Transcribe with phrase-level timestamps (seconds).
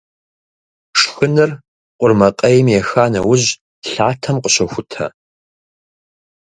[0.99, 1.51] Шхыныр
[1.99, 3.47] къурмакъейм еха нэужь,
[3.89, 5.05] лъатэм къыщохутэ.